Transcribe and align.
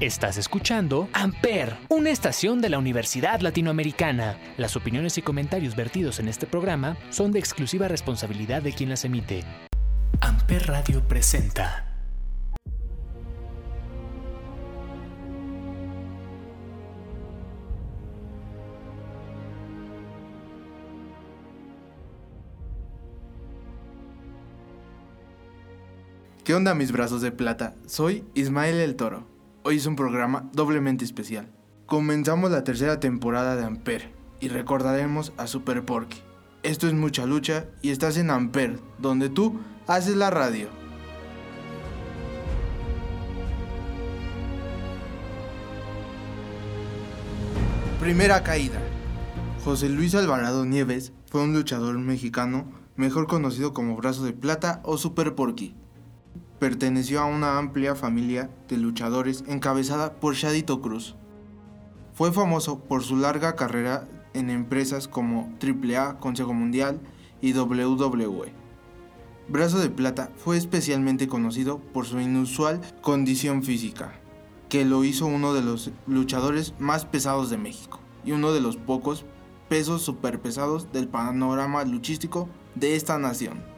Estás 0.00 0.38
escuchando 0.38 1.10
Amper, 1.12 1.76
una 1.90 2.08
estación 2.08 2.62
de 2.62 2.70
la 2.70 2.78
Universidad 2.78 3.42
Latinoamericana. 3.42 4.38
Las 4.56 4.74
opiniones 4.74 5.18
y 5.18 5.22
comentarios 5.22 5.76
vertidos 5.76 6.20
en 6.20 6.28
este 6.28 6.46
programa 6.46 6.96
son 7.10 7.32
de 7.32 7.38
exclusiva 7.38 7.86
responsabilidad 7.86 8.62
de 8.62 8.72
quien 8.72 8.88
las 8.88 9.04
emite. 9.04 9.44
Amper 10.22 10.68
Radio 10.68 11.06
presenta. 11.06 11.86
¿Qué 26.42 26.54
onda 26.54 26.74
mis 26.74 26.90
brazos 26.90 27.20
de 27.20 27.32
plata? 27.32 27.74
Soy 27.86 28.24
Ismael 28.32 28.76
el 28.76 28.96
Toro. 28.96 29.29
Hoy 29.62 29.76
es 29.76 29.84
un 29.84 29.94
programa 29.94 30.48
doblemente 30.54 31.04
especial. 31.04 31.46
Comenzamos 31.84 32.50
la 32.50 32.64
tercera 32.64 32.98
temporada 32.98 33.56
de 33.56 33.64
Amper 33.64 34.10
y 34.40 34.48
recordaremos 34.48 35.34
a 35.36 35.46
Super 35.46 35.84
Porky. 35.84 36.22
Esto 36.62 36.86
es 36.86 36.94
mucha 36.94 37.26
lucha 37.26 37.66
y 37.82 37.90
estás 37.90 38.16
en 38.16 38.30
Amper, 38.30 38.80
donde 38.98 39.28
tú 39.28 39.60
haces 39.86 40.16
la 40.16 40.30
radio. 40.30 40.68
Primera 48.00 48.42
caída. 48.42 48.80
José 49.62 49.90
Luis 49.90 50.14
Alvarado 50.14 50.64
Nieves 50.64 51.12
fue 51.26 51.42
un 51.42 51.52
luchador 51.52 51.98
mexicano 51.98 52.64
mejor 52.96 53.26
conocido 53.26 53.74
como 53.74 53.94
Brazo 53.96 54.24
de 54.24 54.32
Plata 54.32 54.80
o 54.84 54.96
Super 54.96 55.34
Porky 55.34 55.74
perteneció 56.60 57.20
a 57.20 57.24
una 57.24 57.58
amplia 57.58 57.96
familia 57.96 58.50
de 58.68 58.76
luchadores 58.76 59.42
encabezada 59.48 60.20
por 60.20 60.34
Shadito 60.34 60.82
Cruz. 60.82 61.16
Fue 62.12 62.32
famoso 62.32 62.80
por 62.80 63.02
su 63.02 63.16
larga 63.16 63.56
carrera 63.56 64.06
en 64.34 64.50
empresas 64.50 65.08
como 65.08 65.52
AAA, 65.58 66.20
Consejo 66.20 66.52
Mundial 66.52 67.00
y 67.40 67.54
WWE. 67.54 68.52
Brazo 69.48 69.78
de 69.78 69.88
Plata 69.88 70.30
fue 70.36 70.58
especialmente 70.58 71.28
conocido 71.28 71.78
por 71.78 72.04
su 72.04 72.20
inusual 72.20 72.82
condición 73.00 73.62
física, 73.62 74.12
que 74.68 74.84
lo 74.84 75.02
hizo 75.02 75.26
uno 75.26 75.54
de 75.54 75.62
los 75.62 75.90
luchadores 76.06 76.74
más 76.78 77.06
pesados 77.06 77.48
de 77.48 77.56
México 77.56 78.00
y 78.22 78.32
uno 78.32 78.52
de 78.52 78.60
los 78.60 78.76
pocos 78.76 79.24
pesos 79.70 80.02
superpesados 80.02 80.92
del 80.92 81.08
panorama 81.08 81.84
luchístico 81.84 82.50
de 82.74 82.96
esta 82.96 83.18
nación. 83.18 83.69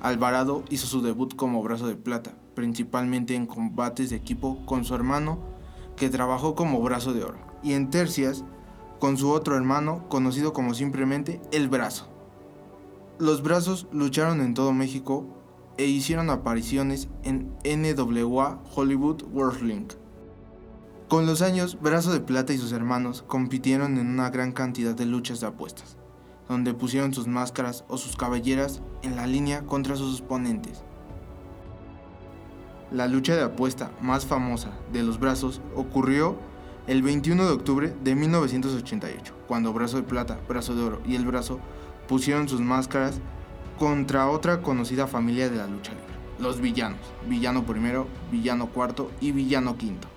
Alvarado 0.00 0.62
hizo 0.70 0.86
su 0.86 1.02
debut 1.02 1.34
como 1.34 1.62
brazo 1.62 1.88
de 1.88 1.96
plata, 1.96 2.32
principalmente 2.54 3.34
en 3.34 3.46
combates 3.46 4.10
de 4.10 4.16
equipo 4.16 4.64
con 4.64 4.84
su 4.84 4.94
hermano, 4.94 5.38
que 5.96 6.08
trabajó 6.08 6.54
como 6.54 6.80
brazo 6.80 7.12
de 7.12 7.24
oro, 7.24 7.38
y 7.62 7.72
en 7.72 7.90
tercias 7.90 8.44
con 9.00 9.16
su 9.16 9.30
otro 9.30 9.56
hermano, 9.56 10.08
conocido 10.08 10.52
como 10.52 10.74
simplemente 10.74 11.40
El 11.52 11.68
Brazo. 11.68 12.08
Los 13.18 13.42
brazos 13.42 13.88
lucharon 13.92 14.40
en 14.40 14.54
todo 14.54 14.72
México 14.72 15.26
e 15.76 15.86
hicieron 15.86 16.30
apariciones 16.30 17.08
en 17.24 17.52
NWA 17.64 18.60
Hollywood 18.74 19.24
Wrestling. 19.32 19.86
Con 21.08 21.26
los 21.26 21.42
años, 21.42 21.78
Brazo 21.80 22.12
de 22.12 22.20
Plata 22.20 22.52
y 22.52 22.58
sus 22.58 22.72
hermanos 22.72 23.22
compitieron 23.22 23.98
en 23.98 24.08
una 24.08 24.30
gran 24.30 24.52
cantidad 24.52 24.94
de 24.94 25.06
luchas 25.06 25.40
de 25.40 25.46
apuestas 25.46 25.97
donde 26.48 26.74
pusieron 26.74 27.12
sus 27.12 27.26
máscaras 27.26 27.84
o 27.88 27.98
sus 27.98 28.16
cabelleras 28.16 28.80
en 29.02 29.16
la 29.16 29.26
línea 29.26 29.62
contra 29.62 29.96
sus 29.96 30.20
oponentes. 30.20 30.82
La 32.90 33.06
lucha 33.06 33.36
de 33.36 33.42
apuesta 33.42 33.90
más 34.00 34.24
famosa 34.24 34.70
de 34.92 35.02
los 35.02 35.20
brazos 35.20 35.60
ocurrió 35.76 36.36
el 36.86 37.02
21 37.02 37.44
de 37.44 37.52
octubre 37.52 37.94
de 38.02 38.14
1988, 38.14 39.34
cuando 39.46 39.74
Brazo 39.74 39.98
de 39.98 40.04
Plata, 40.04 40.40
Brazo 40.48 40.74
de 40.74 40.82
Oro 40.82 41.02
y 41.06 41.16
El 41.16 41.26
Brazo 41.26 41.60
pusieron 42.08 42.48
sus 42.48 42.62
máscaras 42.62 43.20
contra 43.78 44.30
otra 44.30 44.62
conocida 44.62 45.06
familia 45.06 45.50
de 45.50 45.58
la 45.58 45.66
lucha 45.66 45.92
libre, 45.92 46.14
los 46.38 46.62
villanos, 46.62 47.00
villano 47.28 47.64
primero, 47.66 48.06
villano 48.32 48.68
cuarto 48.68 49.10
y 49.20 49.32
villano 49.32 49.76
quinto. 49.76 50.08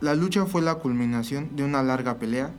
La 0.00 0.14
lucha 0.14 0.46
fue 0.46 0.62
la 0.62 0.76
culminación 0.76 1.56
de 1.56 1.64
una 1.64 1.82
larga 1.82 2.18
pelea 2.18 2.52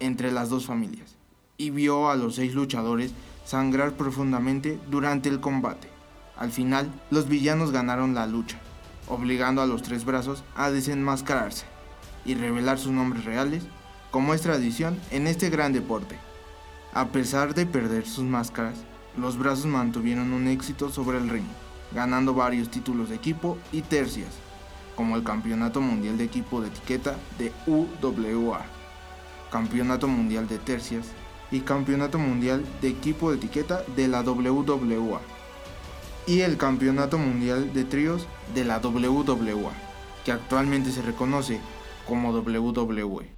entre 0.00 0.32
las 0.32 0.48
dos 0.48 0.66
familias 0.66 1.17
y 1.60 1.70
vio 1.70 2.08
a 2.08 2.14
los 2.14 2.36
seis 2.36 2.54
luchadores 2.54 3.12
sangrar 3.44 3.92
profundamente 3.94 4.78
durante 4.88 5.28
el 5.28 5.40
combate. 5.40 5.88
Al 6.36 6.52
final, 6.52 6.88
los 7.10 7.28
villanos 7.28 7.72
ganaron 7.72 8.14
la 8.14 8.28
lucha, 8.28 8.60
obligando 9.08 9.60
a 9.60 9.66
los 9.66 9.82
tres 9.82 10.04
brazos 10.04 10.44
a 10.54 10.70
desenmascararse 10.70 11.66
y 12.24 12.34
revelar 12.34 12.78
sus 12.78 12.92
nombres 12.92 13.24
reales, 13.24 13.64
como 14.12 14.34
es 14.34 14.42
tradición 14.42 14.98
en 15.10 15.26
este 15.26 15.50
gran 15.50 15.72
deporte. 15.72 16.16
A 16.94 17.08
pesar 17.08 17.54
de 17.54 17.66
perder 17.66 18.06
sus 18.06 18.24
máscaras, 18.24 18.78
los 19.16 19.36
brazos 19.36 19.66
mantuvieron 19.66 20.32
un 20.32 20.46
éxito 20.46 20.90
sobre 20.90 21.18
el 21.18 21.28
ring, 21.28 21.46
ganando 21.92 22.34
varios 22.34 22.70
títulos 22.70 23.08
de 23.08 23.16
equipo 23.16 23.58
y 23.72 23.82
tercias, 23.82 24.30
como 24.94 25.16
el 25.16 25.24
Campeonato 25.24 25.80
Mundial 25.80 26.18
de 26.18 26.24
Equipo 26.24 26.60
de 26.60 26.68
Etiqueta 26.68 27.16
de 27.36 27.52
UWA, 27.66 28.64
Campeonato 29.50 30.06
Mundial 30.06 30.46
de 30.46 30.58
Tercias 30.58 31.06
y 31.50 31.60
Campeonato 31.60 32.18
Mundial 32.18 32.64
de 32.80 32.88
Equipo 32.88 33.30
de 33.30 33.36
Etiqueta 33.36 33.82
de 33.96 34.08
la 34.08 34.22
WWA 34.22 35.20
y 36.26 36.42
el 36.42 36.58
Campeonato 36.58 37.16
Mundial 37.16 37.72
de 37.72 37.84
Tríos 37.84 38.26
de 38.54 38.64
la 38.64 38.78
WWA, 38.78 39.72
que 40.24 40.32
actualmente 40.32 40.92
se 40.92 41.00
reconoce 41.00 41.58
como 42.06 42.32
WWE. 42.32 43.37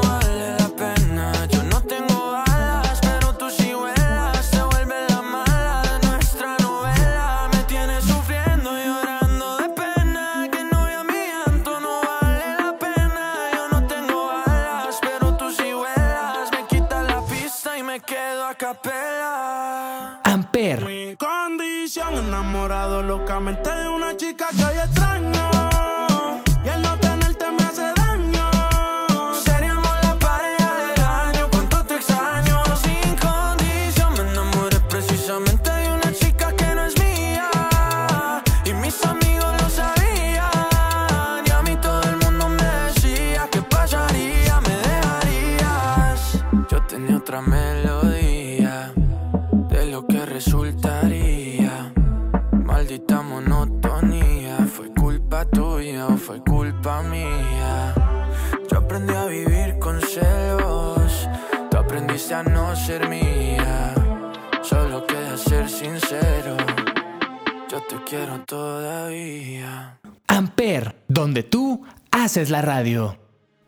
donde 71.31 71.43
tú 71.43 71.81
haces 72.11 72.49
la 72.49 72.61
radio. 72.61 73.17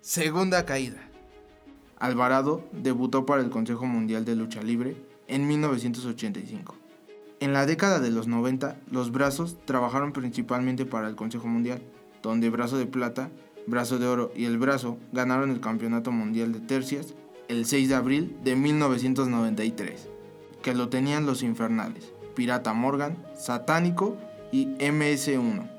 Segunda 0.01 0.65
caída. 0.65 0.97
Alvarado 1.97 2.67
debutó 2.73 3.25
para 3.25 3.41
el 3.41 3.49
Consejo 3.49 3.85
Mundial 3.85 4.25
de 4.25 4.35
Lucha 4.35 4.61
Libre 4.61 4.97
en 5.29 5.47
1985. 5.47 6.75
En 7.39 7.53
la 7.53 7.65
década 7.65 8.01
de 8.01 8.11
los 8.11 8.27
90, 8.27 8.75
los 8.91 9.13
brazos 9.13 9.55
trabajaron 9.63 10.11
principalmente 10.11 10.85
para 10.85 11.07
el 11.07 11.15
Consejo 11.15 11.47
Mundial, 11.47 11.81
donde 12.21 12.49
Brazo 12.49 12.77
de 12.77 12.85
Plata, 12.85 13.29
Brazo 13.65 13.97
de 13.97 14.07
Oro 14.07 14.33
y 14.35 14.43
El 14.43 14.57
Brazo 14.57 14.97
ganaron 15.13 15.49
el 15.49 15.61
Campeonato 15.61 16.11
Mundial 16.11 16.51
de 16.51 16.59
Tercias 16.59 17.13
el 17.47 17.65
6 17.65 17.87
de 17.87 17.95
abril 17.95 18.35
de 18.43 18.57
1993, 18.57 20.09
que 20.61 20.75
lo 20.75 20.89
tenían 20.89 21.25
los 21.25 21.43
Infernales, 21.43 22.11
Pirata 22.35 22.73
Morgan, 22.73 23.15
Satánico 23.37 24.17
y 24.51 24.65
MS-1. 24.79 25.69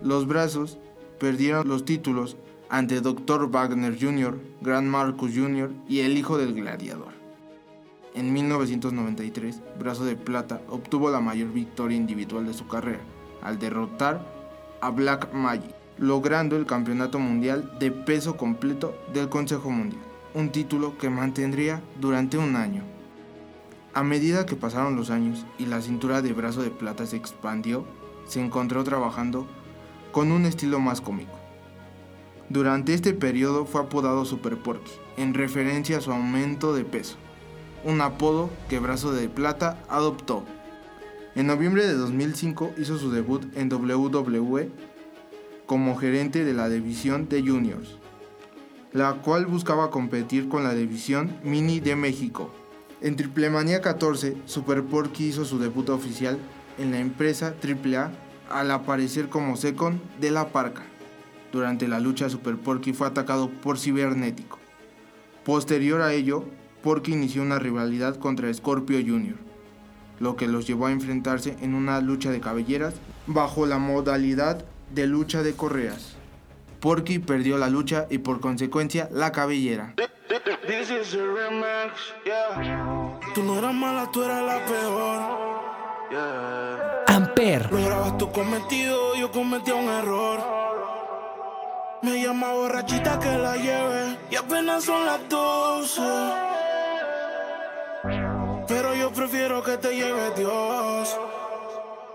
Los 0.00 0.28
brazos 0.28 0.78
perdieron 1.22 1.68
los 1.68 1.84
títulos 1.84 2.36
ante 2.68 3.00
Dr. 3.00 3.48
Wagner 3.48 3.96
Jr., 3.96 4.40
Grand 4.60 4.88
Marcus 4.88 5.30
Jr. 5.32 5.70
y 5.88 6.00
el 6.00 6.18
hijo 6.18 6.36
del 6.36 6.52
gladiador. 6.52 7.12
En 8.16 8.32
1993, 8.32 9.60
Brazo 9.78 10.04
de 10.04 10.16
Plata 10.16 10.60
obtuvo 10.68 11.10
la 11.10 11.20
mayor 11.20 11.52
victoria 11.52 11.96
individual 11.96 12.44
de 12.44 12.54
su 12.54 12.66
carrera, 12.66 12.98
al 13.40 13.60
derrotar 13.60 14.26
a 14.80 14.90
Black 14.90 15.32
Magic, 15.32 15.72
logrando 15.96 16.56
el 16.56 16.66
campeonato 16.66 17.20
mundial 17.20 17.72
de 17.78 17.92
peso 17.92 18.36
completo 18.36 18.92
del 19.14 19.28
Consejo 19.28 19.70
Mundial, 19.70 20.02
un 20.34 20.50
título 20.50 20.98
que 20.98 21.08
mantendría 21.08 21.80
durante 22.00 22.36
un 22.36 22.56
año. 22.56 22.82
A 23.94 24.02
medida 24.02 24.44
que 24.44 24.56
pasaron 24.56 24.96
los 24.96 25.10
años 25.10 25.46
y 25.56 25.66
la 25.66 25.82
cintura 25.82 26.20
de 26.20 26.32
Brazo 26.32 26.62
de 26.62 26.70
Plata 26.70 27.06
se 27.06 27.16
expandió, 27.16 27.84
se 28.26 28.44
encontró 28.44 28.82
trabajando 28.82 29.46
con 30.12 30.30
un 30.30 30.44
estilo 30.44 30.78
más 30.78 31.00
cómico. 31.00 31.38
Durante 32.48 32.92
este 32.92 33.14
periodo 33.14 33.64
fue 33.64 33.80
apodado 33.80 34.24
Super 34.24 34.58
Porky, 34.58 34.92
en 35.16 35.32
referencia 35.32 35.98
a 35.98 36.00
su 36.02 36.12
aumento 36.12 36.74
de 36.74 36.84
peso, 36.84 37.16
un 37.82 38.00
apodo 38.02 38.50
que 38.68 38.78
Brazo 38.78 39.12
de 39.12 39.28
Plata 39.28 39.82
adoptó. 39.88 40.44
En 41.34 41.46
noviembre 41.46 41.86
de 41.86 41.94
2005 41.94 42.72
hizo 42.76 42.98
su 42.98 43.10
debut 43.10 43.44
en 43.56 43.72
WWE 43.72 44.70
como 45.64 45.96
gerente 45.96 46.44
de 46.44 46.52
la 46.52 46.68
división 46.68 47.28
de 47.30 47.40
juniors, 47.40 47.96
la 48.92 49.14
cual 49.14 49.46
buscaba 49.46 49.90
competir 49.90 50.50
con 50.50 50.62
la 50.62 50.74
división 50.74 51.38
mini 51.42 51.80
de 51.80 51.96
México. 51.96 52.52
En 53.00 53.16
Triplemanía 53.16 53.80
14, 53.80 54.36
Super 54.44 54.84
Porky 54.84 55.28
hizo 55.28 55.46
su 55.46 55.58
debut 55.58 55.88
oficial 55.88 56.38
en 56.78 56.90
la 56.90 56.98
empresa 56.98 57.54
AAA 57.62 58.12
al 58.52 58.70
aparecer 58.70 59.28
como 59.28 59.56
second 59.56 60.00
de 60.20 60.30
la 60.30 60.48
Parca. 60.48 60.82
Durante 61.52 61.88
la 61.88 62.00
lucha, 62.00 62.30
Super 62.30 62.56
Porky 62.56 62.92
fue 62.92 63.06
atacado 63.06 63.50
por 63.50 63.78
Cibernético. 63.78 64.58
Posterior 65.44 66.00
a 66.00 66.12
ello, 66.12 66.44
Porky 66.82 67.12
inició 67.12 67.42
una 67.42 67.58
rivalidad 67.58 68.16
contra 68.16 68.52
Scorpio 68.52 68.98
Jr., 68.98 69.36
lo 70.20 70.36
que 70.36 70.46
los 70.46 70.66
llevó 70.66 70.86
a 70.86 70.92
enfrentarse 70.92 71.56
en 71.60 71.74
una 71.74 72.00
lucha 72.00 72.30
de 72.30 72.40
cabelleras 72.40 72.94
bajo 73.26 73.66
la 73.66 73.78
modalidad 73.78 74.64
de 74.94 75.06
lucha 75.06 75.42
de 75.42 75.54
correas. 75.54 76.16
Porky 76.80 77.18
perdió 77.18 77.58
la 77.58 77.68
lucha 77.68 78.06
y 78.10 78.18
por 78.18 78.40
consecuencia 78.40 79.08
la 79.12 79.32
cabellera. 79.32 79.94
This 80.66 80.90
is 80.90 81.14
a 81.14 81.18
remix, 81.18 82.14
yeah. 82.24 83.20
Tú 83.34 83.42
no 83.42 83.58
eras 83.58 83.74
mala, 83.74 84.08
tú 84.12 84.22
eras 84.22 84.42
la 84.42 84.64
peor. 84.64 85.61
Amper, 87.06 87.72
Lograbas 87.72 88.18
tu 88.18 88.30
cometido, 88.32 89.14
yo 89.16 89.30
cometí 89.30 89.70
un 89.70 89.88
error. 89.88 90.40
Me 92.02 92.20
llama 92.20 92.52
borrachita 92.52 93.18
que 93.18 93.38
la 93.38 93.56
lleve 93.56 94.18
y 94.30 94.36
apenas 94.36 94.84
son 94.84 95.06
las 95.06 95.26
12. 95.28 96.02
Pero 98.68 98.94
yo 98.94 99.10
prefiero 99.12 99.62
que 99.62 99.78
te 99.78 99.94
lleve 99.96 100.34
Dios. 100.36 101.16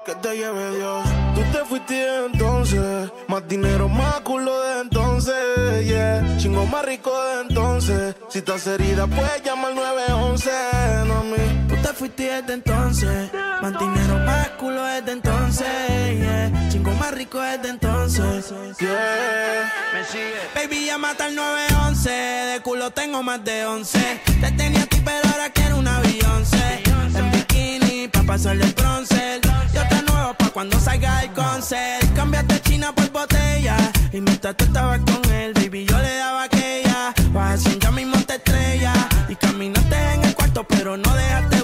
Que 0.06 0.14
te 0.16 0.38
lleve 0.38 0.78
Dios. 0.78 1.08
Tú 1.34 1.42
te 1.52 1.66
fuiste 1.66 2.26
entonces. 2.26 3.12
Más 3.28 3.48
dinero, 3.48 3.90
más 3.90 4.22
culo 4.22 4.62
de 4.62 4.82
entonces. 4.82 5.88
Yeah. 5.88 6.38
Chingo 6.38 6.66
más 6.68 6.86
rico 6.86 7.12
de 7.26 7.42
entonces. 7.42 8.16
Si 8.30 8.40
estás 8.40 8.68
herida, 8.68 9.08
puedes 9.08 9.44
llamar 9.44 9.74
911. 9.74 10.52
No 11.08 11.16
a 11.16 11.24
mí. 11.24 11.67
Fuiste 11.98 12.24
desde 12.26 12.54
entonces. 12.54 13.32
Más 13.60 13.74
dinero, 13.80 14.20
más 14.24 14.50
culo 14.60 14.84
desde 14.84 15.14
entonces. 15.14 15.68
Yeah. 16.20 16.70
Chingo 16.70 16.92
más 16.92 17.12
rico 17.12 17.42
desde 17.42 17.70
entonces. 17.70 18.54
Yeah. 18.80 19.74
Me 19.94 20.04
sigue. 20.06 20.36
Baby, 20.54 20.86
llámate 20.86 21.24
al 21.24 21.36
911. 21.36 22.10
De 22.10 22.62
culo 22.62 22.92
tengo 22.92 23.24
más 23.24 23.44
de 23.44 23.66
11. 23.66 24.22
Te 24.40 24.52
tenía 24.52 24.84
a 24.84 24.86
ti, 24.86 25.02
pero 25.04 25.28
ahora 25.28 25.50
quiero 25.50 25.78
una 25.78 26.00
Beyoncé. 26.02 26.84
En 27.16 27.32
bikini, 27.32 28.08
pa' 28.10 28.22
pasarle 28.22 28.66
el 28.66 28.74
bronce. 28.74 29.42
Yo 29.74 29.82
te 29.90 30.04
nuevo 30.04 30.36
pa' 30.36 30.50
cuando 30.52 30.80
salga 30.80 31.24
el 31.24 31.32
concert. 31.32 32.14
Cambiaste 32.16 32.62
China 32.62 32.94
por 32.94 33.10
botella. 33.10 33.76
Y 34.14 34.22
mientras 34.22 34.56
tú 34.56 34.66
estabas 34.66 35.00
con 35.00 35.34
él, 35.34 35.54
baby, 35.54 35.88
yo 35.90 35.98
le 35.98 36.16
daba 36.16 36.44
aquella. 36.44 37.14
Vas 37.32 37.64
ya 37.80 37.90
mismo 37.90 38.18
te 38.22 38.36
estrella. 38.36 38.94
Y 39.30 39.36
caminaste 39.36 40.14
en 40.14 40.24
el 40.26 40.36
cuarto, 40.36 40.64
pero 40.64 40.96
no 40.96 41.12
dejaste 41.16 41.57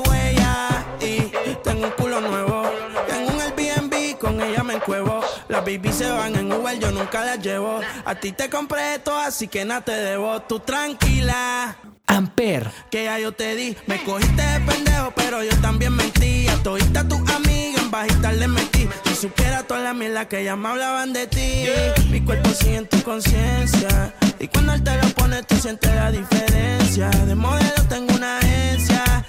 ella 4.53 4.63
me 4.63 4.75
encuevo. 4.75 5.21
Las 5.49 5.65
baby 5.65 5.91
se 5.91 6.09
van 6.09 6.35
en 6.35 6.51
Uber, 6.51 6.79
yo 6.79 6.91
nunca 6.91 7.25
las 7.25 7.39
llevo. 7.39 7.81
A 8.05 8.15
ti 8.15 8.31
te 8.31 8.49
compré 8.49 8.95
esto, 8.95 9.17
así 9.17 9.47
que 9.47 9.65
nada 9.65 9.81
te 9.81 9.93
debo. 9.93 10.41
Tú 10.41 10.59
tranquila. 10.59 11.75
Amper, 12.05 12.69
Que 12.91 13.05
ya 13.05 13.17
yo 13.17 13.31
te 13.31 13.55
di, 13.55 13.75
me 13.87 14.03
cogiste 14.03 14.41
de 14.41 14.59
pendejo, 14.59 15.13
pero 15.15 15.41
yo 15.41 15.55
también 15.61 15.95
mentí. 15.95 16.47
A 16.49 16.61
todita 16.61 17.07
tus 17.07 17.19
amigas 17.31 17.81
en 17.81 17.91
bajita 17.91 18.31
le 18.33 18.47
metí. 18.47 18.87
Si 19.05 19.15
supiera 19.15 19.63
toda 19.63 19.79
la 19.79 19.93
mierda 19.93 20.27
que 20.27 20.43
ya 20.43 20.55
me 20.55 20.67
hablaban 20.67 21.13
de 21.13 21.27
ti. 21.27 21.65
Mi 22.09 22.21
cuerpo 22.21 22.49
sigue 22.49 22.75
en 22.75 22.87
tu 22.87 23.01
conciencia. 23.03 24.13
Y 24.37 24.47
cuando 24.49 24.73
él 24.73 24.83
te 24.83 24.95
lo 24.95 25.07
pone, 25.15 25.41
tú 25.43 25.55
sientes 25.55 25.95
la 25.95 26.11
diferencia. 26.11 27.09
De 27.09 27.35
modelo 27.35 27.83
tengo 27.87 28.13
una 28.13 28.37
agencia. 28.37 29.25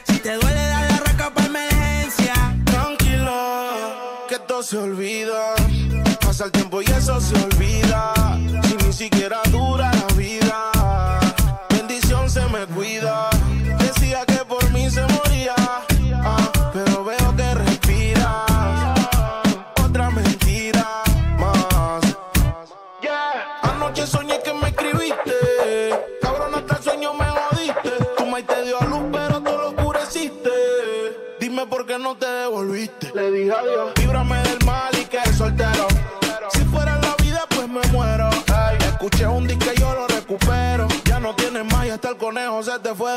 Se 4.64 4.78
olvida. 4.78 5.54
Pasa 6.20 6.46
el 6.46 6.52
tiempo 6.52 6.80
y 6.80 6.86
eso 6.86 7.20
se 7.20 7.34
olvida. 7.36 8.14
Si 8.62 8.76
ni 8.86 8.92
siquiera 8.92 9.42
dura 9.50 9.93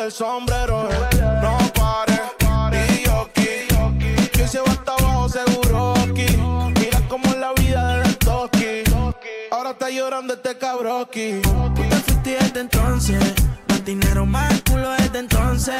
del 0.07 0.11
sombrero. 0.13 0.87
No 1.41 1.57
pares, 1.73 2.99
y 2.99 3.05
yo 3.05 3.27
aquí. 3.27 4.29
Que 4.31 4.47
se 4.47 4.59
va 4.59 4.71
hasta 4.71 4.93
abajo 4.93 5.27
seguro 5.27 5.93
aquí. 5.97 6.27
Mira 6.79 7.01
cómo 7.09 7.25
es 7.25 7.37
la 7.37 7.51
vida 7.53 7.97
de 7.97 8.13
toki. 8.13 8.83
Ahora 9.51 9.71
está 9.71 9.89
llorando 9.89 10.33
este 10.33 10.57
cabroki. 10.57 11.41
Tú 11.41 11.73
te 11.89 11.95
fuiste 12.05 12.37
desde 12.39 12.59
entonces. 12.61 13.19
Más 13.67 13.83
dinero, 13.83 14.25
más 14.25 14.61
culo 14.69 14.91
desde 14.91 15.19
entonces. 15.19 15.75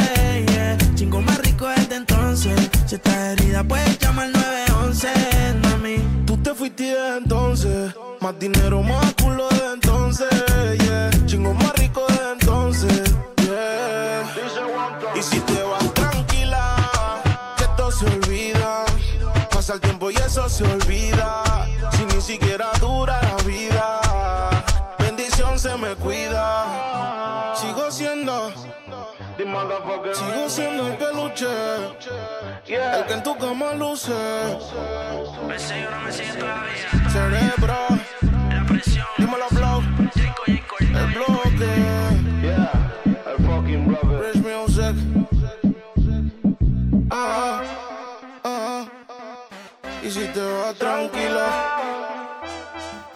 Yeah. 0.48 0.78
Chingo 0.96 1.22
más 1.22 1.38
rico 1.40 1.68
desde 1.68 1.96
entonces. 1.96 2.70
Si 2.86 2.96
estás 2.96 3.16
herida, 3.16 3.64
puedes 3.64 3.98
llamar 4.00 4.30
911, 4.30 5.08
mami. 5.64 5.98
Tú 6.26 6.38
te 6.38 6.54
fuiste 6.54 6.84
desde 6.84 7.18
entonces. 7.18 7.96
Más 8.20 8.38
dinero, 8.38 8.84
más 8.84 9.14
culo 9.14 9.48
desde 9.50 9.74
entonces. 9.74 10.28
Yeah. 10.80 11.12
Chingo 11.26 11.54
más 11.54 11.74
rico 11.76 12.06
desde 12.10 12.32
entonces. 12.34 13.07
Pasa 19.68 19.76
el 19.76 19.82
tiempo 19.82 20.10
y 20.10 20.16
eso 20.16 20.48
se 20.48 20.64
olvida. 20.64 21.44
Si 21.92 22.06
ni 22.06 22.22
siquiera 22.22 22.72
dura 22.80 23.20
la 23.22 23.36
vida. 23.44 24.00
Bendición 24.98 25.60
se 25.60 25.76
me 25.76 25.94
cuida. 25.96 27.54
Sigo 27.54 27.92
siendo. 27.92 28.50
Sigo 30.14 30.48
siendo 30.48 30.88
el 30.88 30.96
peluche. 30.96 31.48
El 32.66 33.06
que 33.08 33.14
en 33.14 33.24
tu 33.24 33.38
cama 33.38 33.74
luce. 33.74 34.14
Cerebro. 37.12 37.76
La 38.50 38.66
presión. 38.70 39.06
Dímelo, 39.18 39.48
blow. 39.52 39.82
Jaco, 40.16 40.44
Jaco, 40.48 40.76
El 40.80 41.08
bloque. 41.14 41.68
Rich 44.32 44.42
music. 44.46 44.96
Ah. 47.12 47.87
Y 50.08 50.10
si 50.10 50.26
te 50.28 50.40
vas 50.40 50.74
tranquila. 50.78 52.42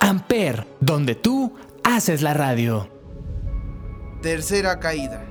Amper, 0.02 0.68
donde 0.82 1.16
tú 1.16 1.54
haces 1.86 2.22
la 2.22 2.34
radio. 2.34 2.90
Tercera 4.22 4.78
caída. 4.82 5.26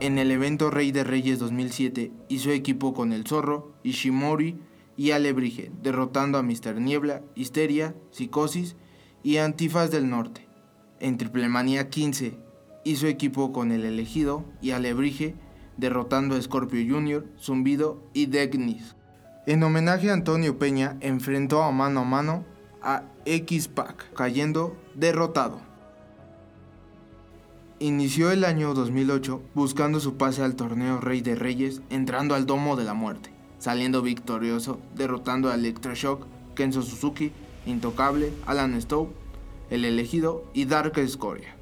En 0.00 0.18
el 0.18 0.32
evento 0.32 0.68
Rey 0.68 0.90
de 0.90 1.04
Reyes 1.04 1.38
2007 1.38 2.10
hizo 2.28 2.50
equipo 2.50 2.92
con 2.92 3.12
El 3.12 3.24
Zorro, 3.24 3.72
Ishimori 3.84 4.58
y 4.96 5.12
Alebrije, 5.12 5.70
derrotando 5.80 6.38
a 6.38 6.42
Mr. 6.42 6.80
Niebla, 6.80 7.22
Histeria, 7.36 7.94
Psicosis 8.10 8.74
y 9.22 9.36
Antifas 9.36 9.92
del 9.92 10.10
Norte. 10.10 10.48
En 10.98 11.18
Triplemanía 11.18 11.88
15 11.88 12.36
hizo 12.82 13.06
equipo 13.06 13.52
con 13.52 13.70
El 13.70 13.84
Elegido 13.84 14.44
y 14.60 14.72
Alebrije, 14.72 15.36
derrotando 15.76 16.34
a 16.34 16.42
Scorpio 16.42 16.84
Jr., 16.92 17.28
Zumbido 17.38 18.02
y 18.12 18.26
Degnis. 18.26 18.96
En 19.44 19.60
homenaje 19.64 20.08
a 20.08 20.12
Antonio 20.12 20.56
Peña, 20.56 20.96
enfrentó 21.00 21.64
a 21.64 21.72
mano 21.72 22.02
a 22.02 22.04
mano 22.04 22.44
a 22.80 23.02
X-Pac, 23.24 24.14
cayendo 24.14 24.76
derrotado. 24.94 25.60
Inició 27.80 28.30
el 28.30 28.44
año 28.44 28.72
2008 28.72 29.42
buscando 29.52 29.98
su 29.98 30.16
pase 30.16 30.44
al 30.44 30.54
torneo 30.54 31.00
Rey 31.00 31.22
de 31.22 31.34
Reyes, 31.34 31.82
entrando 31.90 32.36
al 32.36 32.46
Domo 32.46 32.76
de 32.76 32.84
la 32.84 32.94
Muerte, 32.94 33.30
saliendo 33.58 34.00
victorioso, 34.00 34.78
derrotando 34.94 35.50
a 35.50 35.56
Electroshock, 35.56 36.24
Kenzo 36.54 36.82
Suzuki, 36.82 37.32
Intocable, 37.66 38.32
Alan 38.46 38.80
Stowe, 38.80 39.10
El 39.70 39.84
Elegido 39.84 40.44
y 40.54 40.66
Dark 40.66 40.94
Scoria. 41.08 41.56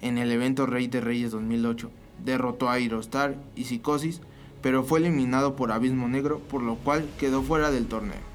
En 0.00 0.16
el 0.16 0.30
evento 0.30 0.66
Rey 0.66 0.86
de 0.86 1.00
Reyes 1.00 1.32
2008 1.32 1.90
derrotó 2.24 2.68
a 2.68 2.74
Aerostar 2.74 3.34
y 3.56 3.64
Psicosis, 3.64 4.20
pero 4.62 4.84
fue 4.84 5.00
eliminado 5.00 5.56
por 5.56 5.72
Abismo 5.72 6.08
Negro, 6.08 6.38
por 6.38 6.62
lo 6.62 6.76
cual 6.76 7.08
quedó 7.18 7.42
fuera 7.42 7.70
del 7.70 7.86
torneo. 7.86 8.32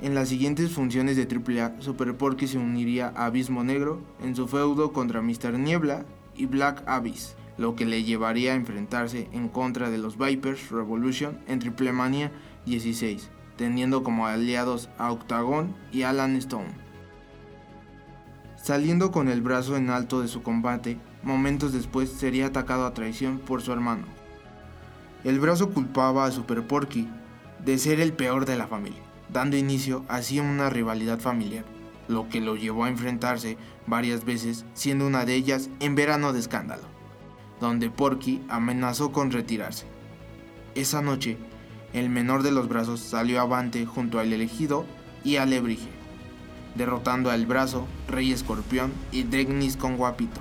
En 0.00 0.14
las 0.14 0.28
siguientes 0.28 0.70
funciones 0.70 1.16
de 1.16 1.26
AAA, 1.26 1.80
Super 1.80 2.16
Porky 2.16 2.46
se 2.46 2.58
uniría 2.58 3.12
a 3.16 3.26
Abismo 3.26 3.64
Negro 3.64 4.00
en 4.22 4.36
su 4.36 4.46
feudo 4.46 4.92
contra 4.92 5.22
Mr. 5.22 5.58
Niebla 5.58 6.04
y 6.36 6.46
Black 6.46 6.84
Abyss, 6.86 7.34
lo 7.56 7.74
que 7.74 7.84
le 7.84 8.04
llevaría 8.04 8.52
a 8.52 8.56
enfrentarse 8.56 9.28
en 9.32 9.48
contra 9.48 9.90
de 9.90 9.98
los 9.98 10.16
Vipers 10.16 10.70
Revolution 10.70 11.40
en 11.48 11.58
Triplemania 11.58 12.30
16, 12.66 13.28
teniendo 13.56 14.04
como 14.04 14.28
aliados 14.28 14.88
a 14.98 15.10
Octagon 15.10 15.74
y 15.90 16.02
Alan 16.02 16.36
Stone. 16.36 16.70
Saliendo 18.62 19.10
con 19.10 19.28
el 19.28 19.42
brazo 19.42 19.76
en 19.76 19.90
alto 19.90 20.20
de 20.20 20.28
su 20.28 20.42
combate, 20.42 20.98
momentos 21.24 21.72
después 21.72 22.10
sería 22.10 22.46
atacado 22.46 22.86
a 22.86 22.94
traición 22.94 23.38
por 23.38 23.62
su 23.62 23.72
hermano. 23.72 24.17
El 25.24 25.40
brazo 25.40 25.70
culpaba 25.70 26.24
a 26.24 26.30
Super 26.30 26.66
Porky 26.66 27.08
de 27.64 27.78
ser 27.78 28.00
el 28.00 28.12
peor 28.12 28.46
de 28.46 28.56
la 28.56 28.66
familia 28.66 29.08
dando 29.28 29.56
inicio 29.56 30.04
así 30.08 30.38
a 30.38 30.42
una 30.42 30.70
rivalidad 30.70 31.18
familiar, 31.18 31.64
lo 32.08 32.28
que 32.28 32.40
lo 32.40 32.56
llevó 32.56 32.84
a 32.84 32.88
enfrentarse 32.88 33.56
varias 33.86 34.24
veces, 34.24 34.64
siendo 34.74 35.06
una 35.06 35.24
de 35.24 35.34
ellas 35.34 35.70
en 35.80 35.94
Verano 35.94 36.32
de 36.32 36.40
Escándalo, 36.40 36.84
donde 37.60 37.90
Porky 37.90 38.42
amenazó 38.48 39.12
con 39.12 39.30
retirarse. 39.30 39.86
Esa 40.74 41.02
noche, 41.02 41.36
el 41.92 42.08
menor 42.10 42.42
de 42.42 42.52
los 42.52 42.68
brazos 42.68 43.00
salió 43.00 43.40
avante 43.40 43.84
junto 43.86 44.18
al 44.18 44.32
elegido 44.32 44.84
y 45.24 45.36
al 45.36 45.50
Lebrige, 45.50 45.88
derrotando 46.74 47.30
al 47.30 47.46
brazo, 47.46 47.86
Rey 48.08 48.32
Escorpión 48.32 48.92
y 49.12 49.24
Degnis 49.24 49.76
con 49.76 49.96
Guapito. 49.96 50.40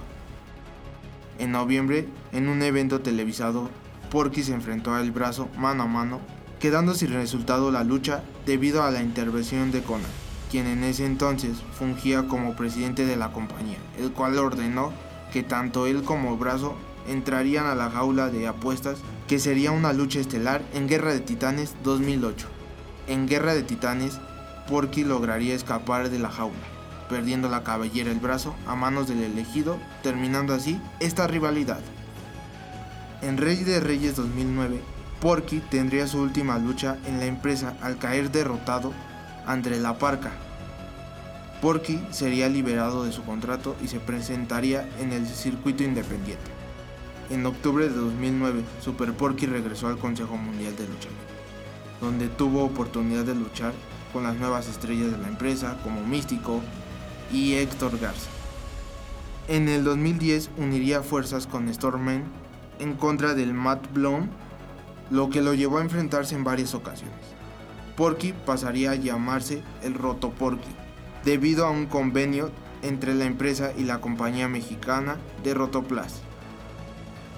En 1.39 1.51
noviembre, 1.51 2.07
en 2.31 2.47
un 2.47 2.61
evento 2.61 3.01
televisado, 3.01 3.69
Porky 4.09 4.43
se 4.43 4.53
enfrentó 4.53 4.93
al 4.93 5.11
brazo 5.11 5.49
mano 5.57 5.83
a 5.83 5.87
mano 5.87 6.21
quedando 6.59 6.95
sin 6.95 7.13
resultado 7.13 7.71
la 7.71 7.83
lucha 7.83 8.23
debido 8.45 8.83
a 8.83 8.91
la 8.91 9.01
intervención 9.01 9.71
de 9.71 9.83
Conan, 9.83 10.09
quien 10.49 10.65
en 10.65 10.83
ese 10.83 11.05
entonces 11.05 11.57
fungía 11.77 12.27
como 12.27 12.55
presidente 12.55 13.05
de 13.05 13.15
la 13.15 13.31
compañía, 13.31 13.77
el 13.99 14.11
cual 14.11 14.37
ordenó 14.39 14.91
que 15.31 15.43
tanto 15.43 15.85
él 15.85 16.03
como 16.03 16.37
Brazo 16.37 16.75
entrarían 17.07 17.65
a 17.65 17.75
la 17.75 17.89
jaula 17.89 18.29
de 18.29 18.47
apuestas 18.47 18.99
que 19.27 19.39
sería 19.39 19.71
una 19.71 19.93
lucha 19.93 20.19
estelar 20.19 20.61
en 20.73 20.87
Guerra 20.87 21.13
de 21.13 21.19
Titanes 21.19 21.75
2008. 21.83 22.47
En 23.07 23.27
Guerra 23.27 23.53
de 23.53 23.63
Titanes, 23.63 24.19
Porky 24.67 25.03
lograría 25.03 25.53
escapar 25.53 26.09
de 26.09 26.19
la 26.19 26.29
jaula, 26.29 26.55
perdiendo 27.09 27.49
la 27.49 27.63
cabellera 27.63 28.11
el 28.11 28.19
brazo 28.19 28.55
a 28.65 28.75
manos 28.75 29.07
del 29.07 29.21
elegido, 29.21 29.77
terminando 30.01 30.53
así 30.53 30.81
esta 30.99 31.27
rivalidad. 31.27 31.79
En 33.21 33.37
Rey 33.37 33.63
de 33.63 33.79
Reyes 33.79 34.15
2009, 34.15 34.79
Porky 35.21 35.59
tendría 35.59 36.07
su 36.07 36.19
última 36.19 36.57
lucha 36.59 36.97
en 37.05 37.19
la 37.19 37.25
empresa 37.25 37.75
al 37.81 37.97
caer 37.97 38.31
derrotado 38.31 38.93
ante 39.45 39.71
la 39.79 39.97
Parca. 39.97 40.31
Porky 41.61 41.99
sería 42.11 42.49
liberado 42.49 43.03
de 43.03 43.11
su 43.11 43.23
contrato 43.23 43.75
y 43.83 43.87
se 43.87 43.99
presentaría 43.99 44.87
en 44.99 45.11
el 45.11 45.25
circuito 45.27 45.83
independiente. 45.83 46.51
En 47.29 47.45
octubre 47.45 47.89
de 47.89 47.95
2009, 47.95 48.63
Super 48.81 49.13
Porky 49.13 49.47
regresó 49.47 49.87
al 49.87 49.97
Consejo 49.97 50.37
Mundial 50.37 50.75
de 50.75 50.87
Lucha 50.87 51.09
donde 52.01 52.27
tuvo 52.27 52.63
oportunidad 52.63 53.25
de 53.25 53.35
luchar 53.35 53.73
con 54.13 54.23
las 54.23 54.35
nuevas 54.35 54.67
estrellas 54.67 55.11
de 55.11 55.17
la 55.17 55.27
empresa 55.27 55.77
como 55.83 56.05
Místico 56.05 56.61
y 57.31 57.55
Héctor 57.55 57.97
Garza. 57.99 58.29
En 59.47 59.69
el 59.69 59.83
2010 59.83 60.49
uniría 60.57 61.01
fuerzas 61.01 61.47
con 61.47 61.73
Stormman 61.73 62.23
en 62.79 62.93
contra 62.93 63.33
del 63.33 63.53
Matt 63.53 63.91
Blom 63.93 64.27
lo 65.09 65.29
que 65.29 65.41
lo 65.41 65.53
llevó 65.53 65.77
a 65.77 65.81
enfrentarse 65.81 66.35
en 66.35 66.43
varias 66.43 66.73
ocasiones. 66.73 67.15
Porky 67.95 68.33
pasaría 68.45 68.91
a 68.91 68.95
llamarse 68.95 69.63
el 69.81 69.93
Roto 69.93 70.31
Porky, 70.31 70.69
debido 71.23 71.65
a 71.65 71.71
un 71.71 71.87
convenio 71.87 72.51
entre 72.83 73.15
la 73.15 73.25
empresa 73.25 73.71
y 73.77 73.83
la 73.83 74.01
compañía 74.01 74.47
mexicana 74.47 75.17
de 75.43 75.53
Rotoplas. 75.53 76.21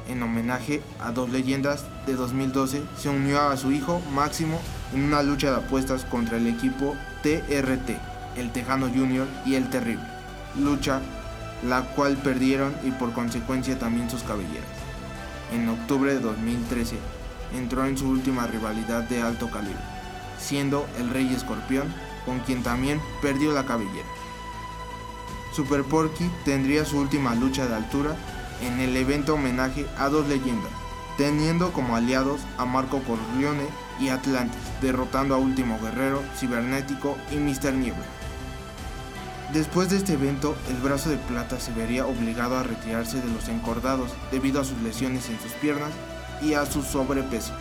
En 0.10 0.24
homenaje 0.24 0.81
a 1.00 1.12
dos 1.12 1.29
leyendas 1.29 1.86
de 2.08 2.15
2012, 2.15 2.81
se 2.98 3.10
unió 3.10 3.39
a 3.41 3.55
su 3.58 3.72
hijo 3.72 4.01
Máximo 4.13 4.60
en 4.93 5.03
una 5.03 5.22
lucha 5.22 5.51
de 5.51 5.58
apuestas 5.58 6.03
contra 6.03 6.38
el 6.38 6.48
equipo 6.48 6.96
TRT, 7.22 7.91
el 8.36 8.51
Tejano 8.51 8.89
Junior 8.89 9.27
y 9.46 9.55
el 9.55 9.69
Terrible, 9.69 10.03
lucha 10.58 11.00
la 11.67 11.84
cual 11.84 12.17
perdieron 12.17 12.74
y 12.84 12.91
por 12.91 13.13
consecuencia 13.13 13.77
también 13.77 14.10
sus 14.10 14.24
cabelleras. 14.24 14.79
En 15.51 15.68
octubre 15.70 16.13
de 16.13 16.20
2013, 16.20 16.98
entró 17.56 17.86
en 17.86 17.98
su 17.98 18.08
última 18.08 18.48
rivalidad 18.48 19.03
de 19.03 19.22
alto 19.22 19.50
calibre, 19.50 19.82
siendo 20.39 20.88
el 20.98 21.10
Rey 21.10 21.34
Escorpión, 21.34 21.94
con 22.25 22.39
quien 22.39 22.63
también 22.63 23.01
perdió 23.22 23.51
la 23.53 23.65
cabellera. 23.65 24.08
Super 25.53 25.84
Porky 25.84 26.29
tendría 26.46 26.86
su 26.86 27.00
última 27.00 27.34
lucha 27.36 27.65
de 27.68 27.75
altura 27.75 28.15
en 28.62 28.79
el 28.79 28.96
evento 28.96 29.34
homenaje 29.34 29.86
a 29.98 30.10
dos 30.10 30.27
leyendas, 30.27 30.72
teniendo 31.18 31.74
como 31.74 31.96
aliados 31.96 32.41
a 32.58 32.65
Marco 32.65 33.00
Corleone 33.00 33.68
y 34.00 34.10
Atlantis, 34.10 34.62
derrotando 34.82 35.36
a 35.36 35.39
Último 35.39 35.79
Guerrero, 35.82 36.22
Cibernético 36.38 37.18
y 37.32 37.38
Mr. 37.38 37.74
Niebla. 37.74 38.19
Después 39.53 39.89
de 39.89 39.98
este 39.98 40.13
evento, 40.13 40.56
el 40.70 40.75
brazo 40.75 41.10
de 41.10 41.18
plata 41.18 41.60
se 41.60 41.74
vería 41.74 42.06
obligado 42.06 42.56
a 42.56 42.62
retirarse 42.62 43.20
de 43.20 43.34
los 43.34 43.50
encordados 43.50 44.12
debido 44.32 44.62
a 44.62 44.63
sus 44.63 44.79
lesiones 44.84 45.27
en 45.27 45.39
sus 45.39 45.51
piernas 45.53 45.89
y 46.39 46.53
a 46.53 46.68
su 46.68 46.84
sobrepeso. 46.84 47.53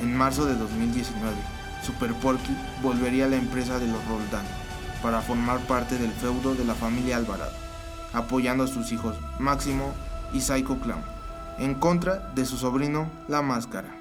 En 0.00 0.16
marzo 0.16 0.46
de 0.46 0.54
2019, 0.54 1.34
Super 1.82 2.14
Porky 2.14 2.56
volvería 2.84 3.24
a 3.24 3.28
la 3.28 3.36
empresa 3.36 3.80
de 3.80 3.88
los 3.88 4.06
Roldán 4.06 4.46
para 5.02 5.20
formar 5.20 5.58
parte 5.66 5.98
del 5.98 6.12
feudo 6.12 6.54
de 6.54 6.64
la 6.64 6.74
familia 6.76 7.16
Alvarado, 7.16 7.52
apoyando 8.12 8.62
a 8.62 8.68
sus 8.68 8.92
hijos 8.92 9.16
Máximo 9.40 9.92
y 10.32 10.40
Psycho 10.40 10.78
Clown, 10.78 11.02
en 11.58 11.74
contra 11.74 12.32
de 12.36 12.46
su 12.46 12.56
sobrino 12.58 13.10
La 13.26 13.42
Máscara. 13.42 13.92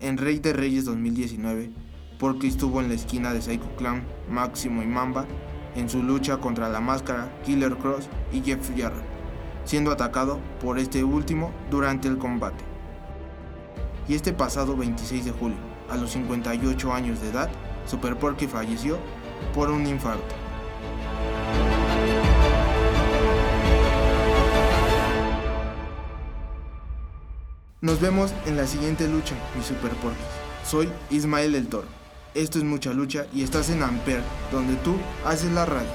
En 0.00 0.18
Rey 0.18 0.38
de 0.38 0.52
Reyes 0.52 0.84
2019, 0.84 1.70
Porky 2.18 2.48
estuvo 2.48 2.82
en 2.82 2.88
la 2.88 2.94
esquina 2.94 3.32
de 3.32 3.40
Psycho 3.40 3.74
Clown, 3.78 4.02
Máximo 4.28 4.82
y 4.82 4.86
Mamba 4.86 5.26
en 5.74 5.88
su 5.88 6.02
lucha 6.02 6.38
contra 6.38 6.68
la 6.68 6.80
máscara, 6.80 7.30
Killer 7.44 7.76
Cross 7.76 8.08
y 8.32 8.42
Jeff 8.42 8.70
Jarrett, 8.76 9.04
siendo 9.64 9.90
atacado 9.90 10.38
por 10.60 10.78
este 10.78 11.04
último 11.04 11.52
durante 11.70 12.08
el 12.08 12.18
combate. 12.18 12.64
Y 14.08 14.14
este 14.14 14.32
pasado 14.32 14.76
26 14.76 15.24
de 15.24 15.30
julio, 15.30 15.56
a 15.88 15.96
los 15.96 16.12
58 16.12 16.92
años 16.92 17.20
de 17.20 17.30
edad, 17.30 17.50
Super 17.86 18.18
Porky 18.18 18.46
falleció 18.46 18.98
por 19.54 19.70
un 19.70 19.86
infarto. 19.86 20.34
Nos 27.80 28.00
vemos 28.00 28.32
en 28.46 28.56
la 28.56 28.66
siguiente 28.66 29.08
lucha, 29.08 29.34
mi 29.56 29.64
Super 29.64 29.90
Porky. 29.96 30.22
Soy 30.64 30.88
Ismael 31.10 31.56
el 31.56 31.66
Toro. 31.66 32.01
Esto 32.34 32.58
es 32.58 32.64
mucha 32.64 32.92
lucha 32.92 33.26
y 33.34 33.42
estás 33.42 33.68
en 33.68 33.82
Amper, 33.82 34.22
donde 34.50 34.74
tú 34.76 34.94
haces 35.24 35.50
la 35.52 35.66
radio. 35.66 35.90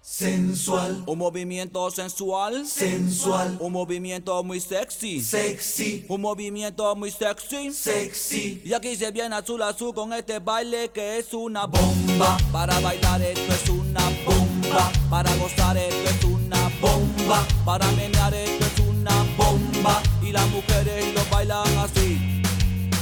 Sensual, 0.00 1.02
Un 1.06 1.18
movimiento 1.18 1.90
sensual. 1.90 2.66
sensual, 2.66 3.56
Un 3.60 3.72
movimiento 3.72 4.42
muy 4.42 4.58
sexy. 4.58 5.20
sexy, 5.22 6.06
Un 6.08 6.22
movimiento 6.22 6.96
muy 6.96 7.10
sexy. 7.10 7.70
sexy. 7.72 8.62
Y 8.64 8.72
aquí 8.72 8.96
se 8.96 9.10
viene 9.12 9.36
azul 9.36 9.62
azul 9.62 9.94
con 9.94 10.12
este 10.14 10.38
baile 10.38 10.90
que 10.92 11.18
es 11.18 11.32
una 11.34 11.66
bomba. 11.66 12.36
Para 12.50 12.80
bailar 12.80 13.20
esto 13.22 13.52
es 13.52 13.68
una 13.68 14.00
bomba. 14.24 14.90
Para 15.10 15.32
gozar 15.36 15.76
esto 15.76 16.08
es 16.10 16.24
una 16.24 16.68
bomba. 16.80 17.46
Para 17.66 17.86
menear 17.92 18.32
esto 18.34 18.64
es 18.64 18.88
una 18.88 19.14
bomba. 19.36 20.02
Y 20.22 20.32
las 20.32 20.48
mujeres 20.48 21.14
lo 21.14 21.20
bailan 21.30 21.68
así, 21.78 22.18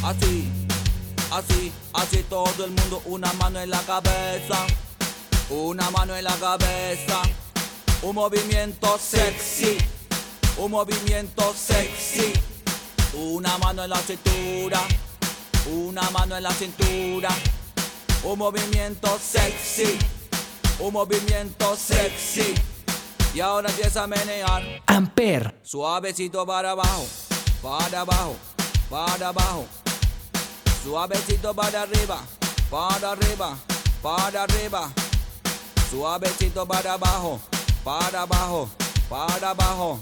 así, 0.03 0.45
así, 1.31 1.73
así 1.93 2.23
todo 2.29 2.65
el 2.65 2.71
mundo. 2.71 3.03
Una 3.07 3.33
mano 3.35 3.61
en 3.61 3.71
la 3.71 3.81
cabeza, 3.81 4.67
una 5.51 5.91
mano 5.91 6.17
en 6.17 6.25
la 6.25 6.35
cabeza. 6.37 7.23
Un 8.03 8.15
movimiento 8.15 8.99
sexy, 8.99 9.79
un 10.59 10.71
movimiento 10.71 11.55
sexy. 11.55 12.33
Una 13.15 13.57
mano 13.59 13.83
en 13.83 13.91
la 13.91 13.99
cintura, 13.99 14.81
una 15.73 16.11
mano 16.11 16.37
en 16.37 16.43
la 16.43 16.51
cintura. 16.53 17.31
Un 18.23 18.39
movimiento 18.39 19.19
sexy, 19.19 19.99
un 20.81 20.93
movimiento 20.93 21.77
sexy. 21.77 22.55
Y 23.35 23.41
ahora 23.41 23.71
empieza 23.71 24.03
a 24.03 24.07
menear. 24.07 24.83
Amper, 24.87 25.59
Suavecito 25.63 26.45
para 26.47 26.73
abajo, 26.73 27.07
para 27.63 28.01
abajo, 28.01 28.37
para 28.91 29.29
abajo. 29.29 29.67
Suavecito 30.87 31.53
para 31.53 31.83
arriba, 31.83 32.21
para 32.71 33.11
arriba, 33.11 33.59
para 34.01 34.45
arriba. 34.45 34.89
Suavecito 35.91 36.65
para 36.65 36.93
abajo, 36.93 37.41
para 37.83 38.23
abajo, 38.23 38.69
para 39.09 39.51
abajo. 39.51 39.99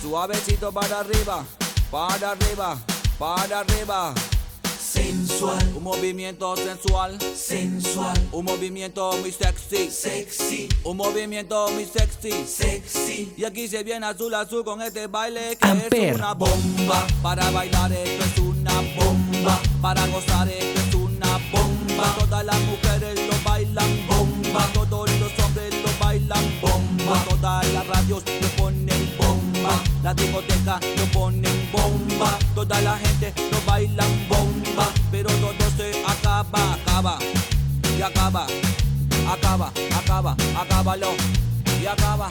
Suavecito 0.00 0.72
para 0.72 1.00
arriba, 1.00 1.44
para 1.90 2.30
arriba, 2.30 2.78
para 3.18 3.60
arriba. 3.60 4.14
Sensual, 4.80 5.72
Un 5.76 5.82
movimiento 5.82 6.56
sensual, 6.56 7.18
sensual, 7.36 8.28
un 8.32 8.44
movimiento 8.46 9.12
muy 9.18 9.32
sexy, 9.32 9.90
sexy, 9.90 10.68
un 10.84 10.96
movimiento 10.96 11.68
muy 11.72 11.84
sexy. 11.84 12.46
sexy. 12.46 13.34
Y 13.36 13.44
aquí 13.44 13.68
se 13.68 13.82
viene 13.82 14.06
azul 14.06 14.32
azul 14.34 14.64
con 14.64 14.80
este 14.80 15.08
baile 15.08 15.58
que 15.60 15.68
Amper. 15.68 16.04
es 16.04 16.14
una 16.14 16.32
bomba. 16.32 17.06
Para 17.22 17.50
bailar 17.50 17.92
esto 17.92 18.24
es 18.24 18.38
bomba. 18.96 19.60
Para 19.80 20.06
gozar 20.06 20.48
esto 20.48 20.80
es 20.80 20.94
una 20.94 21.38
bomba. 21.52 22.14
Todas 22.18 22.44
las 22.44 22.60
mujeres 22.60 23.18
lo 23.28 23.50
bailan 23.50 24.06
bomba. 24.08 24.66
Todos 24.72 25.10
los 25.20 25.38
hombres 25.44 25.74
lo 25.82 26.04
bailan 26.04 26.44
bomba. 26.60 27.24
Todas 27.28 27.66
las 27.72 27.86
radios 27.86 28.22
lo 28.40 28.48
ponen 28.62 29.16
bomba. 29.18 29.82
La 30.02 30.14
discoteca 30.14 30.80
lo 30.96 31.04
ponen 31.06 31.68
bomba. 31.72 32.38
Toda 32.54 32.80
la 32.80 32.96
gente 32.98 33.32
lo 33.50 33.60
bailan 33.66 34.28
bomba. 34.28 34.88
Pero 35.10 35.30
todo 35.30 35.70
se 35.76 36.02
acaba, 36.06 36.74
acaba. 36.74 37.18
Y 37.98 38.02
acaba, 38.02 38.46
acaba, 39.28 39.72
acaba, 39.98 40.36
acábalo. 40.60 41.10
Y 41.80 41.86
acaba 41.86 42.28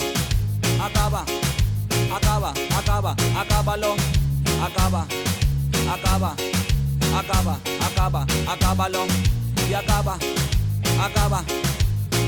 acaba, 0.82 1.26
acaba, 2.15 2.54
acaba, 2.78 3.15
acábalo, 3.39 3.95
acaba, 4.62 5.06
acaba, 5.89 6.36
acaba, 7.17 7.60
acaba, 7.86 8.26
acábalo 8.48 9.06
y 9.69 9.74
acaba, 9.74 10.17
acaba, 11.02 11.43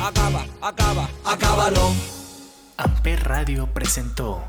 acaba, 0.01 0.45
acaba, 0.61 1.09
acábalo. 1.25 1.93
Amper 2.77 3.23
Radio 3.23 3.73
presentó 3.73 4.43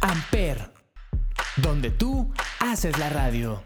Amper, 0.00 0.72
donde 1.56 1.90
tú 1.90 2.32
haces 2.60 2.98
la 2.98 3.08
radio. 3.08 3.62